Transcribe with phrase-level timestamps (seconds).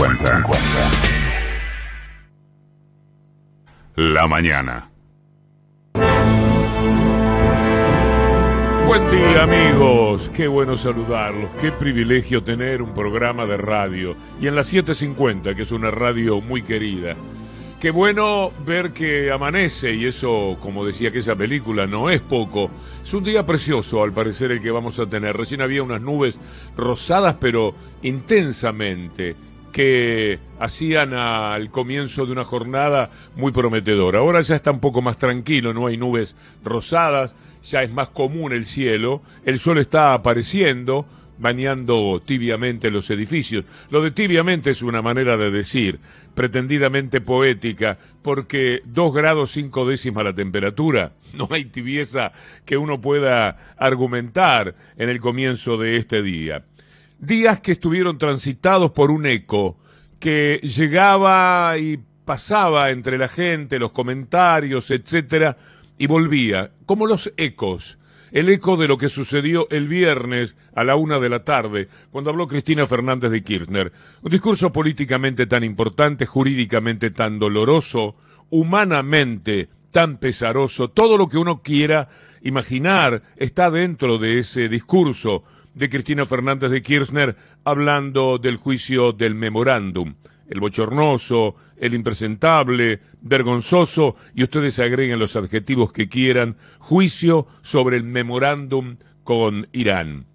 [0.00, 0.90] 750.
[3.96, 4.90] La mañana.
[8.86, 14.54] Buen día amigos, qué bueno saludarlos, qué privilegio tener un programa de radio y en
[14.54, 17.14] la 750, que es una radio muy querida.
[17.78, 22.70] Qué bueno ver que amanece y eso, como decía que esa película, no es poco.
[23.02, 25.36] Es un día precioso, al parecer, el que vamos a tener.
[25.36, 26.38] Recién había unas nubes
[26.76, 29.34] rosadas, pero intensamente,
[29.72, 34.18] que hacían al comienzo de una jornada muy prometedora.
[34.18, 38.52] Ahora ya está un poco más tranquilo, no hay nubes rosadas, ya es más común
[38.52, 41.06] el cielo, el sol está apareciendo
[41.40, 43.64] bañando tibiamente los edificios.
[43.90, 45.98] Lo de tibiamente es una manera de decir,
[46.34, 52.32] pretendidamente poética, porque dos grados cinco décimas la temperatura, no hay tibieza
[52.64, 56.64] que uno pueda argumentar en el comienzo de este día.
[57.20, 59.76] Días que estuvieron transitados por un eco
[60.18, 65.56] que llegaba y pasaba entre la gente, los comentarios, etcétera,
[65.98, 67.98] y volvía, como los ecos
[68.32, 72.30] el eco de lo que sucedió el viernes a la una de la tarde, cuando
[72.30, 73.92] habló Cristina Fernández de Kirchner.
[74.22, 78.16] Un discurso políticamente tan importante, jurídicamente tan doloroso,
[78.50, 82.08] humanamente tan pesaroso, todo lo que uno quiera
[82.42, 85.42] imaginar está dentro de ese discurso
[85.80, 90.14] de Cristina Fernández de Kirchner hablando del juicio del memorándum
[90.50, 98.02] el bochornoso, el impresentable, vergonzoso, y ustedes agreguen los adjetivos que quieran, juicio sobre el
[98.02, 100.26] memorándum con Irán.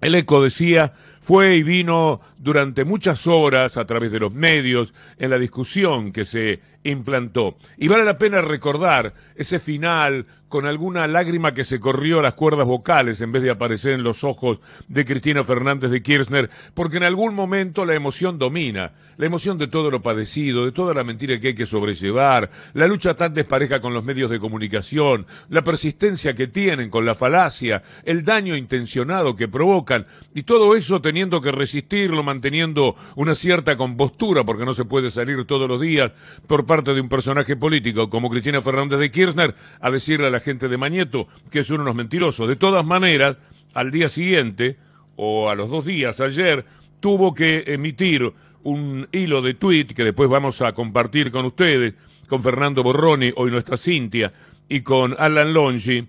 [0.00, 5.30] El eco decía, fue y vino durante muchas horas a través de los medios en
[5.30, 7.56] la discusión que se implantó.
[7.76, 12.34] Y vale la pena recordar ese final con alguna lágrima que se corrió a las
[12.34, 16.96] cuerdas vocales en vez de aparecer en los ojos de Cristina Fernández de Kirchner, porque
[16.96, 21.04] en algún momento la emoción domina, la emoción de todo lo padecido, de toda la
[21.04, 25.62] mentira que hay que sobrellevar, la lucha tan despareja con los medios de comunicación, la
[25.62, 31.40] persistencia que tienen con la falacia, el daño intencionado que provocan, y todo eso teniendo
[31.40, 36.12] que resistirlo, manteniendo una cierta compostura, porque no se puede salir todos los días
[36.46, 40.38] por parte de un personaje político como Cristina Fernández de Kirchner a decirle a la
[40.38, 42.46] gente de Mañeto que son unos mentirosos.
[42.46, 43.38] De todas maneras,
[43.74, 44.76] al día siguiente,
[45.16, 46.64] o a los dos días, ayer,
[47.00, 51.94] tuvo que emitir un hilo de tweet que después vamos a compartir con ustedes,
[52.28, 54.32] con Fernando Borroni, hoy nuestra Cintia,
[54.68, 56.06] y con Alan Longi,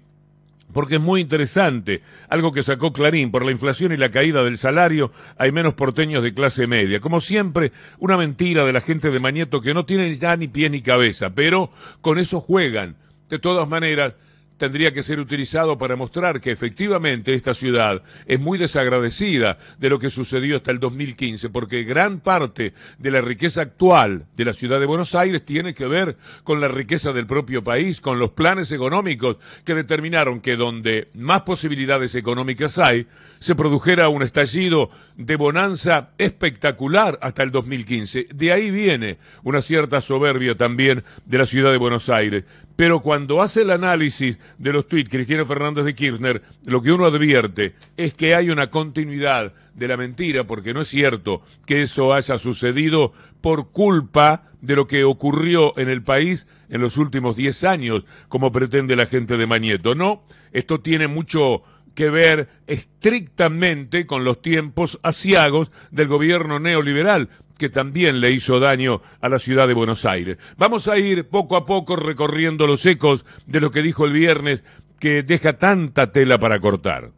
[0.73, 4.57] porque es muy interesante, algo que sacó Clarín, por la inflación y la caída del
[4.57, 6.99] salario hay menos porteños de clase media.
[6.99, 10.69] Como siempre, una mentira de la gente de Mañeto que no tiene ya ni pie
[10.69, 11.71] ni cabeza, pero
[12.01, 12.95] con eso juegan.
[13.29, 14.15] De todas maneras,
[14.59, 19.97] tendría que ser utilizado para mostrar que efectivamente esta ciudad es muy desagradecida de lo
[19.97, 24.79] que sucedió hasta el 2015, porque gran parte de la riqueza actual de la ciudad
[24.79, 28.71] de Buenos Aires tiene que ver con la riqueza del propio país, con los planes
[28.71, 33.07] económicos que determinaron que donde más posibilidades económicas hay,
[33.39, 38.27] se produjera un estallido de bonanza espectacular hasta el 2015.
[38.35, 42.43] De ahí viene una cierta soberbia también de la ciudad de Buenos Aires.
[42.79, 47.05] Pero cuando hace el análisis de los tweets Cristina Fernández de Kirchner, lo que uno
[47.07, 52.13] advierte es que hay una continuidad de la mentira, porque no es cierto que eso
[52.13, 57.65] haya sucedido por culpa de lo que ocurrió en el país en los últimos 10
[57.65, 59.93] años, como pretende la gente de Mañeto.
[59.93, 60.23] No,
[60.53, 61.63] esto tiene mucho
[61.95, 67.27] que ver estrictamente con los tiempos asiagos del gobierno neoliberal,
[67.59, 70.39] que también le hizo daño a la ciudad de Buenos Aires.
[70.57, 74.63] Vamos a ir poco a poco recorriendo los ecos de lo que dijo el viernes,
[74.99, 77.11] que deja tanta tela para cortar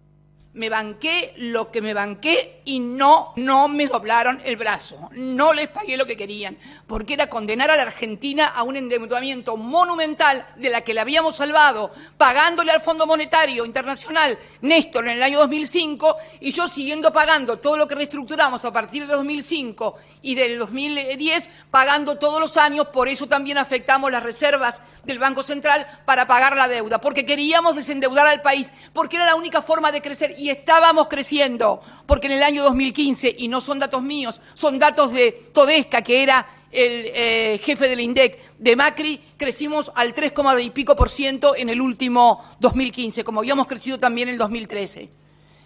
[0.54, 5.10] me banqué lo que me banqué y no, no me doblaron el brazo.
[5.14, 6.58] No les pagué lo que querían,
[6.88, 11.38] porque era condenar a la Argentina a un endeudamiento monumental de la que le habíamos
[11.38, 17.58] salvado, pagándole al Fondo Monetario Internacional Néstor en el año 2005 y yo siguiendo pagando
[17.60, 22.88] todo lo que reestructuramos a partir de 2005 y del 2010, pagando todos los años,
[22.88, 27.76] por eso también afectamos las reservas del Banco Central para pagar la deuda, porque queríamos
[27.76, 32.34] desendeudar al país, porque era la única forma de crecer y estábamos creciendo, porque en
[32.34, 37.12] el año 2015, y no son datos míos, son datos de Todesca, que era el
[37.14, 40.34] eh, jefe del INDEC de Macri, crecimos al 3,
[40.64, 45.10] y pico por ciento en el último 2015, como habíamos crecido también en el 2013.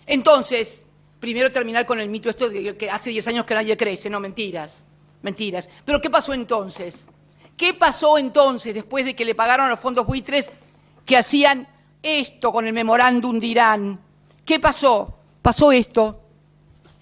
[0.07, 0.86] Entonces,
[1.21, 4.19] primero terminar con el mito esto de que hace 10 años que nadie crece, no,
[4.19, 4.86] mentiras,
[5.21, 5.69] mentiras.
[5.86, 7.10] Pero ¿qué pasó entonces?
[7.56, 10.51] ¿Qué pasó entonces después de que le pagaron a los fondos buitres
[11.06, 11.66] que hacían
[12.04, 14.05] esto con el memorándum de Irán?
[14.45, 15.18] ¿Qué pasó?
[15.42, 16.21] Pasó esto.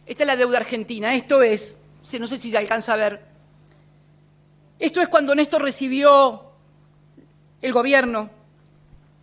[0.06, 1.14] Esta es la deuda argentina.
[1.14, 1.80] Esto es
[2.20, 3.22] no sé si se alcanza a ver.
[4.80, 6.44] Esto es cuando Néstor recibió
[7.62, 8.30] el gobierno.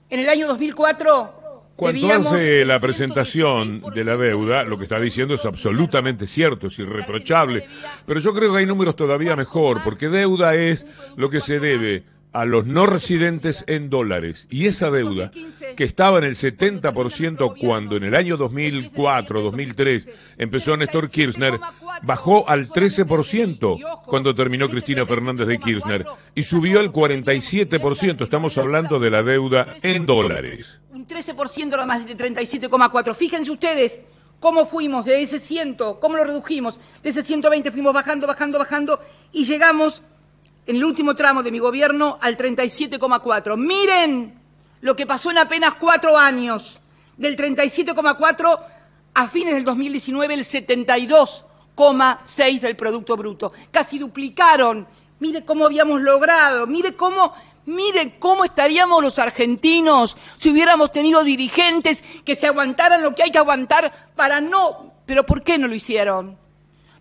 [0.08, 1.40] En el año 2004
[1.76, 6.78] cuando hace la presentación de la deuda, lo que está diciendo es absolutamente cierto, es
[6.78, 7.64] irreprochable,
[8.04, 10.86] pero yo creo que hay números todavía mejor, porque deuda es
[11.16, 12.02] lo que se debe
[12.32, 14.46] a los no residentes en dólares.
[14.50, 15.30] Y esa deuda,
[15.76, 21.58] que estaba en el 70% cuando en el año 2004, 2003 empezó Néstor Kirchner,
[22.02, 28.22] bajó al 13% cuando terminó Cristina Fernández de Kirchner y subió al 47%.
[28.22, 30.78] Estamos hablando de la deuda en dólares.
[30.92, 33.14] Un 13% nada más de 37,4.
[33.14, 34.04] Fíjense ustedes
[34.38, 36.80] cómo fuimos de ese 100, cómo lo redujimos.
[37.02, 39.00] De ese 120 fuimos bajando, bajando, bajando
[39.32, 40.02] y llegamos
[40.66, 43.56] en el último tramo de mi gobierno al 37,4.
[43.56, 44.38] Miren
[44.80, 46.80] lo que pasó en apenas cuatro años.
[47.16, 48.60] Del 37,4
[49.14, 53.52] a fines del 2019 el 72,6 del Producto Bruto.
[53.70, 54.86] Casi duplicaron.
[55.18, 57.34] Mire cómo habíamos logrado, mire cómo,
[57.66, 63.30] mire cómo estaríamos los argentinos si hubiéramos tenido dirigentes que se aguantaran lo que hay
[63.30, 64.94] que aguantar para no...
[65.04, 66.38] Pero ¿por qué no lo hicieron?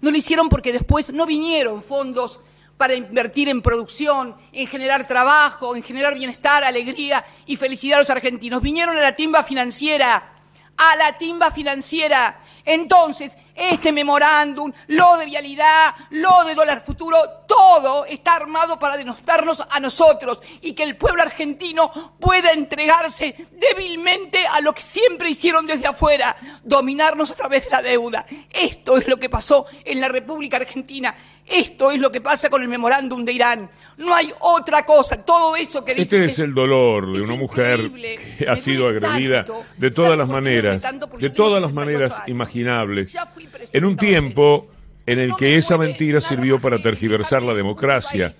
[0.01, 2.41] No lo hicieron porque después no vinieron fondos
[2.79, 8.09] para invertir en producción, en generar trabajo, en generar bienestar, alegría y felicidad a los
[8.09, 8.61] argentinos.
[8.61, 10.31] Vinieron a la timba financiera,
[10.77, 12.39] a la timba financiera.
[12.69, 17.17] Entonces, este memorándum, lo de vialidad, lo de dólar futuro,
[17.47, 24.45] todo está armado para denostarnos a nosotros y que el pueblo argentino pueda entregarse débilmente
[24.45, 28.23] a lo que siempre hicieron desde afuera, dominarnos a través de la deuda.
[28.51, 31.15] Esto es lo que pasó en la República Argentina.
[31.47, 33.71] Esto es lo que pasa con el memorándum de Irán.
[33.97, 35.17] No hay otra cosa.
[35.25, 39.43] Todo eso que Este es el dolor de una mujer que ha sido agredida
[39.75, 40.83] de todas las maneras,
[41.17, 44.65] de todas las maneras imaginables en un tiempo
[45.05, 48.31] en el que esa mentira sirvió para tergiversar la democracia.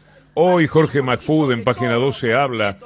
[0.42, 2.78] Hoy Jorge Macfud en página 12 habla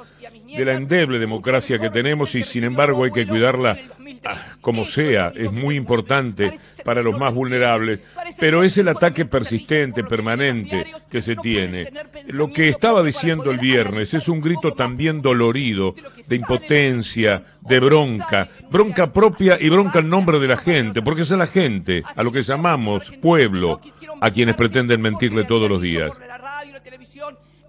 [0.56, 3.78] de la endeble democracia que tenemos y sin embargo hay que cuidarla
[4.26, 8.00] ah, como sea, es muy importante para los más vulnerables,
[8.40, 11.92] pero es el ataque persistente, permanente que se tiene.
[12.26, 15.94] Lo que estaba diciendo el viernes es un grito también dolorido,
[16.26, 21.30] de impotencia, de bronca, bronca propia y bronca en nombre de la gente, porque es
[21.30, 23.80] a la gente, a lo que llamamos pueblo,
[24.20, 26.10] a quienes pretenden mentirle todos los días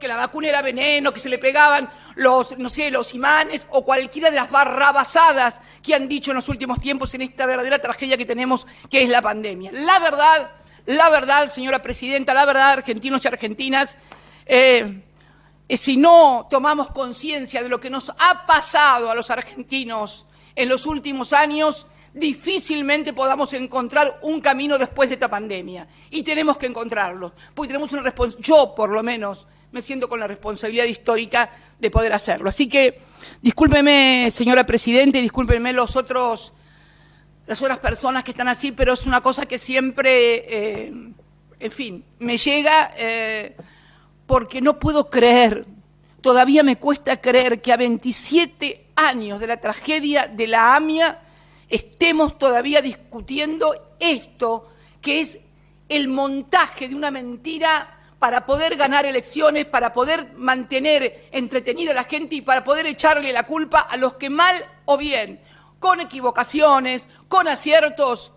[0.05, 3.83] que la vacuna era veneno, que se le pegaban los, no sé, los imanes o
[3.83, 8.15] cualquiera de las barrabasadas que han dicho en los últimos tiempos en esta verdadera tragedia
[8.15, 9.71] que tenemos, que es la pandemia.
[9.73, 10.51] La verdad,
[10.85, 13.97] la verdad, señora presidenta, la verdad, argentinos y argentinas,
[14.45, 15.01] eh,
[15.69, 20.85] si no tomamos conciencia de lo que nos ha pasado a los argentinos en los
[20.85, 25.87] últimos años, difícilmente podamos encontrar un camino después de esta pandemia.
[26.11, 30.21] Y tenemos que encontrarlo, porque tenemos una responsabilidad, yo por lo menos me siento con
[30.21, 32.47] la responsabilidad histórica de poder hacerlo.
[32.47, 33.01] Así que
[33.41, 36.53] discúlpeme, señora Presidenta, y discúlpenme los otros,
[37.45, 40.93] las otras personas que están así, pero es una cosa que siempre, eh,
[41.59, 43.57] en fin, me llega eh,
[44.25, 45.65] porque no puedo creer,
[46.21, 51.19] todavía me cuesta creer que a 27 años de la tragedia de la AMIA
[51.67, 54.69] estemos todavía discutiendo esto,
[55.01, 55.37] que es
[55.89, 57.94] el montaje de una mentira
[58.25, 63.31] para poder ganar elecciones, para poder mantener entretenida a la gente y para poder echarle
[63.31, 64.55] la culpa a los que mal
[64.85, 65.39] o bien,
[65.77, 68.31] con equivocaciones, con aciertos,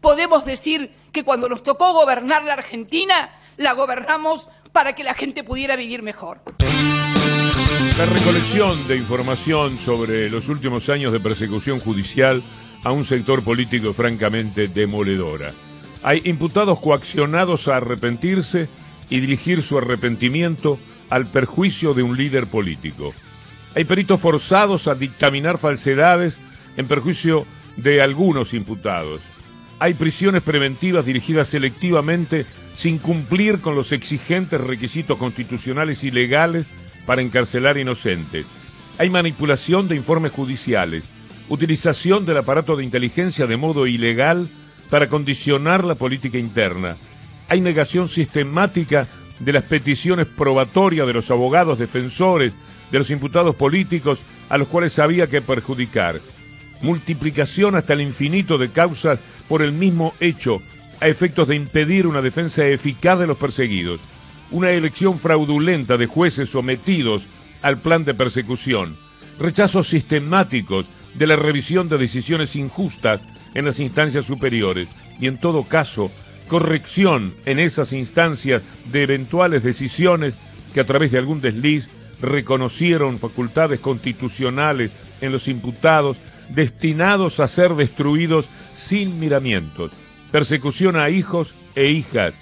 [0.00, 5.44] podemos decir que cuando nos tocó gobernar la Argentina, la gobernamos para que la gente
[5.44, 6.40] pudiera vivir mejor.
[7.98, 12.42] La recolección de información sobre los últimos años de persecución judicial
[12.82, 15.52] a un sector político francamente demoledora.
[16.02, 18.70] Hay imputados coaccionados a arrepentirse
[19.10, 20.78] y dirigir su arrepentimiento
[21.10, 23.14] al perjuicio de un líder político.
[23.74, 26.38] Hay peritos forzados a dictaminar falsedades
[26.76, 27.46] en perjuicio
[27.76, 29.20] de algunos imputados.
[29.78, 32.46] Hay prisiones preventivas dirigidas selectivamente
[32.76, 36.66] sin cumplir con los exigentes requisitos constitucionales y legales
[37.06, 38.46] para encarcelar inocentes.
[38.98, 41.04] Hay manipulación de informes judiciales,
[41.48, 44.48] utilización del aparato de inteligencia de modo ilegal
[44.88, 46.96] para condicionar la política interna,
[47.48, 49.08] hay negación sistemática
[49.38, 52.52] de las peticiones probatorias de los abogados defensores
[52.90, 56.20] de los imputados políticos a los cuales había que perjudicar.
[56.80, 60.60] Multiplicación hasta el infinito de causas por el mismo hecho
[61.00, 64.00] a efectos de impedir una defensa eficaz de los perseguidos.
[64.50, 67.26] Una elección fraudulenta de jueces sometidos
[67.62, 68.94] al plan de persecución.
[69.38, 73.22] Rechazos sistemáticos de la revisión de decisiones injustas
[73.54, 76.10] en las instancias superiores y en todo caso
[76.48, 80.34] corrección en esas instancias de eventuales decisiones
[80.72, 81.88] que a través de algún desliz
[82.20, 89.92] reconocieron facultades constitucionales en los imputados destinados a ser destruidos sin miramientos,
[90.30, 92.34] persecución a hijos e hijas,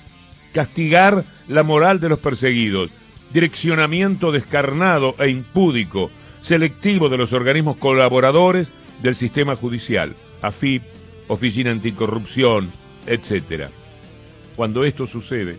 [0.52, 2.90] castigar la moral de los perseguidos,
[3.32, 8.70] direccionamiento descarnado e impúdico, selectivo de los organismos colaboradores
[9.02, 10.82] del sistema judicial, AFIP,
[11.28, 12.70] Oficina Anticorrupción,
[13.06, 13.70] etc.
[14.56, 15.58] Cuando esto sucede,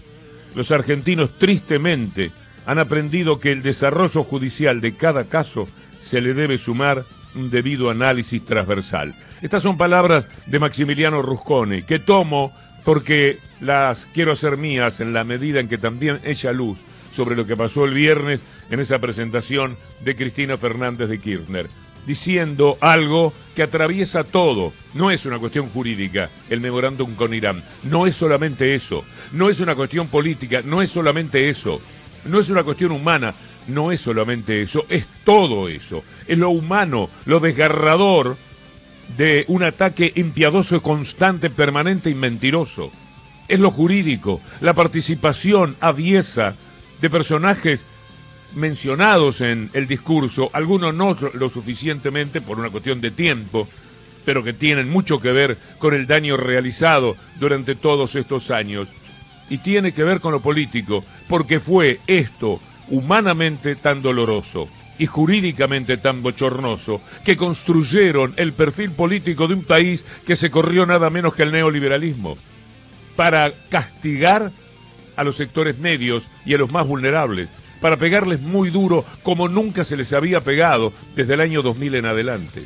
[0.56, 2.32] los argentinos tristemente
[2.66, 5.68] han aprendido que el desarrollo judicial de cada caso
[6.02, 9.16] se le debe sumar un debido análisis transversal.
[9.42, 12.54] Estas son palabras de Maximiliano Rusconi, que tomo
[12.86, 16.80] porque las quiero hacer mías en la medida en que también echa luz
[17.12, 21.70] sobre lo que pasó el viernes en esa presentación de Cristina Fernández de Kirchner,
[22.06, 24.74] diciendo algo que atraviesa todo.
[24.94, 29.60] No es una cuestión jurídica el memorándum con Irán, no es solamente eso, no es
[29.60, 31.82] una cuestión política, no es solamente eso,
[32.26, 33.34] no es una cuestión humana,
[33.68, 36.04] no es solamente eso, es todo eso.
[36.28, 38.38] Es lo humano, lo desgarrador
[39.18, 42.92] de un ataque impiadoso, constante, permanente y mentiroso.
[43.48, 46.56] Es lo jurídico, la participación aviesa
[47.02, 47.86] de personajes
[48.56, 53.68] mencionados en el discurso, algunos no lo suficientemente por una cuestión de tiempo,
[54.26, 58.92] pero que tienen mucho que ver con el daño realizado durante todos estos años.
[59.50, 64.68] Y tiene que ver con lo político, porque fue esto humanamente tan doloroso
[64.98, 70.86] y jurídicamente tan bochornoso que construyeron el perfil político de un país que se corrió
[70.86, 72.38] nada menos que el neoliberalismo
[73.16, 74.52] para castigar
[75.16, 77.50] a los sectores medios y a los más vulnerables,
[77.84, 82.06] para pegarles muy duro como nunca se les había pegado desde el año 2000 en
[82.06, 82.64] adelante.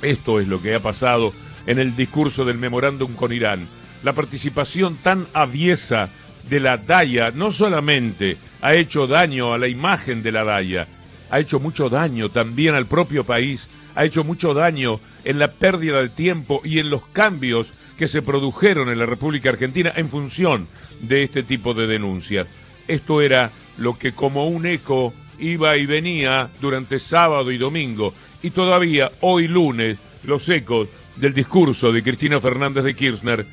[0.00, 1.34] Esto es lo que ha pasado
[1.66, 3.68] en el discurso del memorándum con Irán.
[4.02, 6.08] La participación tan aviesa
[6.48, 10.88] de la DAIA no solamente ha hecho daño a la imagen de la DAIA,
[11.28, 16.00] ha hecho mucho daño también al propio país, ha hecho mucho daño en la pérdida
[16.00, 20.66] de tiempo y en los cambios que se produjeron en la República Argentina en función
[21.02, 22.46] de este tipo de denuncias.
[22.88, 28.14] Esto era lo que como un eco iba y venía durante sábado y domingo.
[28.42, 33.46] Y todavía hoy lunes los ecos del discurso de Cristina Fernández de Kirchner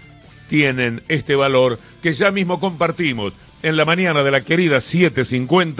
[0.47, 5.79] tienen este valor que ya mismo compartimos en la mañana de la querida 750